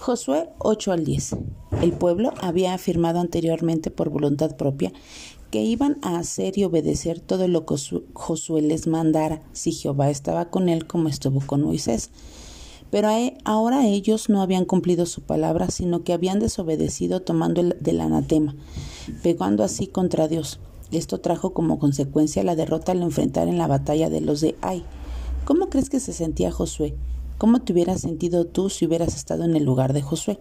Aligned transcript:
Josué 0.00 0.48
8 0.58 0.92
al 0.92 1.04
10. 1.04 1.36
El 1.82 1.92
pueblo 1.92 2.32
había 2.40 2.72
afirmado 2.72 3.18
anteriormente 3.18 3.90
por 3.90 4.10
voluntad 4.10 4.56
propia 4.56 4.92
que 5.50 5.62
iban 5.62 5.98
a 6.02 6.18
hacer 6.18 6.56
y 6.56 6.64
obedecer 6.64 7.20
todo 7.20 7.48
lo 7.48 7.66
que 7.66 7.74
Josué 8.12 8.62
les 8.62 8.86
mandara 8.86 9.42
si 9.52 9.72
Jehová 9.72 10.08
estaba 10.08 10.50
con 10.50 10.68
él 10.68 10.86
como 10.86 11.08
estuvo 11.08 11.40
con 11.40 11.62
Moisés. 11.62 12.10
Pero 12.90 13.08
ahora 13.44 13.86
ellos 13.86 14.28
no 14.28 14.40
habían 14.40 14.64
cumplido 14.64 15.04
su 15.04 15.22
palabra, 15.22 15.70
sino 15.70 16.04
que 16.04 16.12
habían 16.12 16.38
desobedecido 16.38 17.20
tomando 17.20 17.60
el 17.60 17.76
del 17.80 18.00
anatema, 18.00 18.54
pegando 19.22 19.64
así 19.64 19.88
contra 19.88 20.28
Dios. 20.28 20.60
Esto 20.90 21.20
trajo 21.20 21.52
como 21.52 21.78
consecuencia 21.78 22.44
la 22.44 22.56
derrota 22.56 22.92
al 22.92 23.02
enfrentar 23.02 23.48
en 23.48 23.58
la 23.58 23.66
batalla 23.66 24.08
de 24.08 24.20
los 24.20 24.40
de 24.40 24.54
Ai. 24.62 24.84
¿Cómo 25.44 25.68
crees 25.68 25.90
que 25.90 26.00
se 26.00 26.12
sentía 26.12 26.50
Josué? 26.50 26.94
¿Cómo 27.38 27.60
te 27.60 27.72
hubieras 27.72 28.00
sentido 28.00 28.46
tú 28.46 28.68
si 28.68 28.84
hubieras 28.84 29.14
estado 29.14 29.44
en 29.44 29.54
el 29.54 29.62
lugar 29.62 29.92
de 29.92 30.02
Josué? 30.02 30.40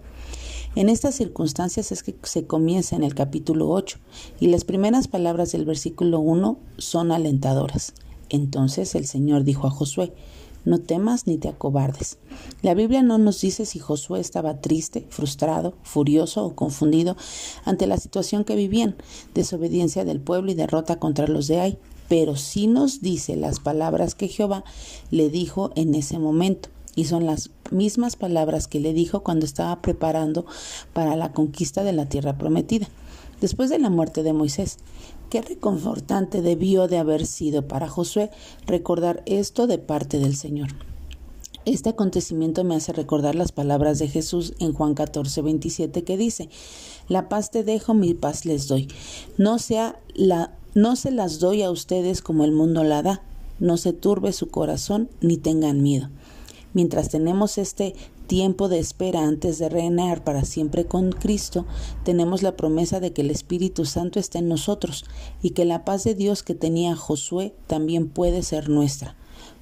En 0.76 0.90
estas 0.90 1.13
circunstancias 1.13 1.91
es 1.91 2.02
que 2.02 2.16
se 2.23 2.48
comienza 2.48 2.95
en 2.95 3.04
el 3.04 3.13
capítulo 3.13 3.70
8 3.70 3.99
y 4.40 4.48
las 4.48 4.66
primeras 4.66 5.07
palabras 5.07 5.52
del 5.52 5.63
versículo 5.63 6.20
1 6.20 6.57
son 6.80 7.12
alentadoras. 7.12 7.94
Entonces 8.30 8.95
el 8.95 9.05
Señor 9.05 9.44
dijo 9.44 9.68
a 9.68 9.70
Josué, 9.70 10.12
no 10.66 10.80
temas 10.80 11.27
ni 11.27 11.38
te 11.38 11.49
acobardes. 11.49 12.18
La 12.63 12.73
Biblia 12.73 13.04
no 13.04 13.20
nos 13.20 13.41
dice 13.41 13.68
si 13.68 13.77
Josué 13.77 14.20
estaba 14.20 14.59
triste, 14.59 15.05
frustrado, 15.12 15.76
furioso 15.84 16.45
o 16.45 16.55
confundido 16.55 17.16
ante 17.63 17.85
la 17.85 17.98
situación 17.98 18.43
que 18.43 18.55
vivían, 18.55 18.95
desobediencia 19.35 20.04
del 20.04 20.20
pueblo 20.20 20.49
y 20.49 20.55
derrota 20.55 20.98
contra 20.98 21.27
los 21.27 21.45
de 21.45 21.59
Ai, 21.59 21.77
pero 22.09 22.35
sí 22.35 22.66
nos 22.66 23.02
dice 23.02 23.35
las 23.35 23.59
palabras 23.59 24.16
que 24.16 24.29
Jehová 24.29 24.63
le 25.12 25.29
dijo 25.29 25.71
en 25.76 25.93
ese 25.93 26.18
momento 26.18 26.70
y 26.97 27.05
son 27.05 27.27
las 27.27 27.51
mismas 27.69 28.15
palabras 28.15 28.67
que 28.67 28.79
le 28.79 28.91
dijo 28.91 29.21
cuando 29.21 29.45
estaba 29.45 29.83
preparando 29.83 30.47
para 30.93 31.15
la 31.15 31.31
conquista 31.31 31.83
de 31.83 31.93
la 31.93 32.09
tierra 32.09 32.39
prometida. 32.39 32.89
Después 33.39 33.70
de 33.70 33.77
la 33.77 33.91
muerte 33.91 34.23
de 34.23 34.34
Moisés, 34.34 34.77
qué 35.29 35.43
reconfortante 35.43 36.41
debió 36.41 36.87
de 36.87 36.98
haber 36.98 37.27
sido 37.27 37.67
para 37.67 37.87
Josué 37.87 38.31
recordar 38.65 39.21
esto 39.27 39.67
de 39.67 39.77
parte 39.77 40.17
del 40.17 40.35
Señor. 40.35 40.70
Este 41.65 41.89
acontecimiento 41.89 42.63
me 42.63 42.76
hace 42.76 42.93
recordar 42.93 43.35
las 43.35 43.51
palabras 43.51 43.99
de 43.99 44.07
Jesús 44.07 44.55
en 44.57 44.73
Juan 44.73 44.95
14, 44.95 45.43
27 45.43 46.04
que 46.04 46.17
dice, 46.17 46.49
La 47.09 47.29
paz 47.29 47.51
te 47.51 47.63
dejo, 47.63 47.93
mi 47.93 48.15
paz 48.15 48.43
les 48.43 48.67
doy. 48.67 48.87
No, 49.37 49.59
sea 49.59 49.99
la, 50.15 50.55
no 50.73 50.95
se 50.95 51.11
las 51.11 51.37
doy 51.37 51.61
a 51.61 51.70
ustedes 51.70 52.23
como 52.23 52.43
el 52.43 52.54
mundo 52.54 52.84
la 52.84 53.04
da. 53.04 53.21
No 53.59 53.77
se 53.77 53.93
turbe 53.93 54.34
su 54.34 54.49
corazón 54.49 55.09
ni 55.21 55.37
tengan 55.37 55.84
miedo. 55.84 56.09
Mientras 56.73 57.10
tenemos 57.10 57.57
este 57.57 57.96
tiempo 58.27 58.68
de 58.68 58.79
espera 58.79 59.23
antes 59.23 59.57
de 59.57 59.70
reinar 59.70 60.23
para 60.23 60.46
siempre 60.46 60.85
con 60.85 61.12
Cristo, 61.12 61.65
tenemos 62.04 62.43
la 62.43 62.55
promesa 62.55 62.99
de 62.99 63.13
que 63.13 63.21
el 63.21 63.32
Espíritu 63.32 63.85
Santo 63.85 64.19
está 64.19 64.40
en 64.40 64.50
nosotros 64.50 65.06
y 65.41 65.51
que 65.51 65.66
la 65.66 65.85
paz 65.85 66.03
de 66.03 66.13
Dios 66.13 66.44
que 66.44 66.56
tenía 66.56 66.95
Josué 66.95 67.53
también 67.68 68.09
puede 68.09 68.44
ser 68.44 68.69
nuestra. 68.69 69.16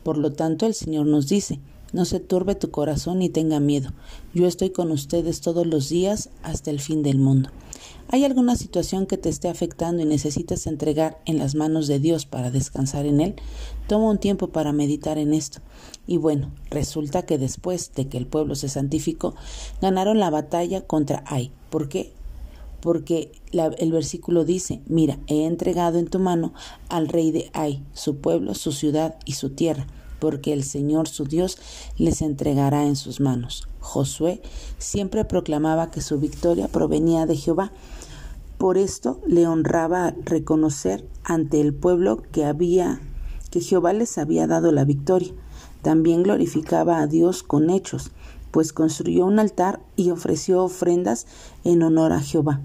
Por 0.04 0.18
lo 0.18 0.34
tanto, 0.34 0.66
el 0.66 0.74
Señor 0.74 1.06
nos 1.06 1.28
dice, 1.28 1.60
no 1.96 2.04
se 2.04 2.20
turbe 2.20 2.56
tu 2.56 2.72
corazón 2.72 3.20
ni 3.20 3.30
tenga 3.30 3.62
miedo. 3.62 3.94
Yo 4.34 4.48
estoy 4.48 4.72
con 4.72 4.92
ustedes 4.92 5.40
todos 5.40 5.66
los 5.66 5.88
días 5.88 6.30
hasta 6.44 6.70
el 6.70 6.82
fin 6.82 7.04
del 7.04 7.20
mundo. 7.20 7.50
¿Hay 8.10 8.26
alguna 8.26 8.58
situación 8.58 9.06
que 9.06 9.18
te 9.18 9.30
esté 9.30 9.48
afectando 9.48 10.04
y 10.04 10.06
necesitas 10.06 10.68
entregar 10.68 11.22
en 11.26 11.38
las 11.38 11.56
manos 11.56 11.88
de 11.88 12.00
Dios 12.00 12.26
para 12.26 12.52
descansar 12.52 13.06
en 13.06 13.22
Él? 13.22 13.36
Toma 13.88 14.10
un 14.10 14.18
tiempo 14.18 14.50
para 14.50 14.74
meditar 14.74 15.18
en 15.18 15.34
esto. 15.34 15.60
Y 16.06 16.18
bueno, 16.18 16.52
resulta 16.70 17.22
que 17.26 17.38
después 17.38 17.94
de 17.96 18.10
que 18.10 18.18
el 18.18 18.28
pueblo 18.28 18.56
se 18.56 18.68
santificó, 18.68 19.34
ganaron 19.82 20.20
la 20.20 20.30
batalla 20.30 20.82
contra 20.82 21.24
Ai. 21.26 21.52
¿Por 21.70 21.88
qué? 21.88 22.12
Porque 22.82 23.32
el 23.54 23.92
versículo 23.94 24.44
dice, 24.44 24.82
mira, 24.86 25.18
he 25.28 25.46
entregado 25.46 25.98
en 25.98 26.08
tu 26.08 26.20
mano 26.20 26.54
al 26.90 27.08
rey 27.08 27.32
de 27.32 27.50
Ai, 27.54 27.82
su 27.94 28.18
pueblo, 28.18 28.54
su 28.54 28.74
ciudad 28.74 29.16
y 29.24 29.32
su 29.32 29.52
tierra 29.52 29.88
porque 30.26 30.54
el 30.54 30.64
Señor 30.64 31.08
su 31.08 31.26
Dios 31.26 31.60
les 32.00 32.24
entregará 32.24 32.88
en 32.88 32.96
sus 32.96 33.20
manos. 33.20 33.68
Josué 33.80 34.42
siempre 34.80 35.24
proclamaba 35.24 35.92
que 35.92 36.02
su 36.02 36.20
victoria 36.20 36.68
provenía 36.68 37.28
de 37.28 37.36
Jehová. 37.36 37.72
Por 38.58 38.80
esto 38.80 39.22
le 39.28 39.46
honraba 39.46 40.16
reconocer 40.24 41.08
ante 41.24 41.62
el 41.62 41.76
pueblo 41.76 42.24
que 42.32 42.44
había 42.44 43.02
que 43.52 43.62
Jehová 43.62 43.94
les 43.94 44.18
había 44.18 44.48
dado 44.48 44.72
la 44.72 44.84
victoria. 44.84 45.32
También 45.84 46.24
glorificaba 46.24 47.02
a 47.02 47.06
Dios 47.06 47.44
con 47.44 47.70
hechos, 47.70 48.10
pues 48.50 48.74
construyó 48.74 49.28
un 49.28 49.38
altar 49.38 49.80
y 49.96 50.10
ofreció 50.10 50.64
ofrendas 50.64 51.28
en 51.64 51.84
honor 51.84 52.14
a 52.14 52.20
Jehová. 52.20 52.62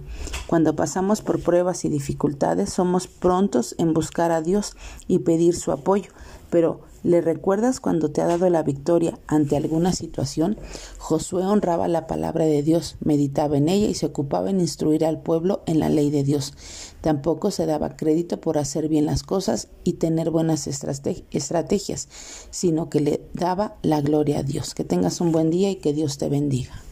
Cuando 0.50 0.74
pasamos 0.74 1.22
por 1.22 1.40
pruebas 1.40 1.84
y 1.84 1.88
dificultades, 1.88 2.70
somos 2.70 3.06
prontos 3.06 3.76
en 3.78 3.94
buscar 3.94 4.32
a 4.32 4.42
Dios 4.42 4.74
y 5.06 5.20
pedir 5.20 5.54
su 5.54 5.70
apoyo, 5.70 6.10
pero 6.50 6.80
¿Le 7.02 7.22
recuerdas 7.22 7.80
cuando 7.80 8.10
te 8.10 8.20
ha 8.20 8.26
dado 8.26 8.50
la 8.50 8.62
victoria 8.62 9.18
ante 9.26 9.56
alguna 9.56 9.94
situación? 9.94 10.58
Josué 10.98 11.46
honraba 11.46 11.88
la 11.88 12.06
palabra 12.06 12.44
de 12.44 12.62
Dios, 12.62 12.96
meditaba 13.00 13.56
en 13.56 13.70
ella 13.70 13.86
y 13.86 13.94
se 13.94 14.04
ocupaba 14.04 14.50
en 14.50 14.60
instruir 14.60 15.06
al 15.06 15.22
pueblo 15.22 15.62
en 15.64 15.78
la 15.78 15.88
ley 15.88 16.10
de 16.10 16.24
Dios. 16.24 16.52
Tampoco 17.00 17.50
se 17.50 17.64
daba 17.64 17.96
crédito 17.96 18.42
por 18.42 18.58
hacer 18.58 18.88
bien 18.88 19.06
las 19.06 19.22
cosas 19.22 19.68
y 19.82 19.94
tener 19.94 20.30
buenas 20.30 20.66
estrategias, 20.66 22.08
sino 22.50 22.90
que 22.90 23.00
le 23.00 23.22
daba 23.32 23.76
la 23.80 24.02
gloria 24.02 24.40
a 24.40 24.42
Dios. 24.42 24.74
Que 24.74 24.84
tengas 24.84 25.22
un 25.22 25.32
buen 25.32 25.48
día 25.48 25.70
y 25.70 25.76
que 25.76 25.94
Dios 25.94 26.18
te 26.18 26.28
bendiga. 26.28 26.82